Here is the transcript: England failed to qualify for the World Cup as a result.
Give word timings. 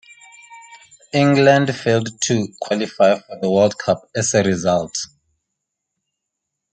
England 1.13 1.75
failed 1.75 2.09
to 2.21 2.47
qualify 2.59 3.19
for 3.19 3.37
the 3.39 3.51
World 3.51 3.77
Cup 3.77 4.09
as 4.15 4.33
a 4.33 4.41
result. 4.41 4.97